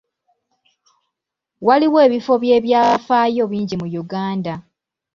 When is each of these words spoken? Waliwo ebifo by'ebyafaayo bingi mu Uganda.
Waliwo 1.67 1.97
ebifo 2.07 2.33
by'ebyafaayo 2.43 3.43
bingi 3.51 3.75
mu 3.81 3.87
Uganda. 4.01 4.53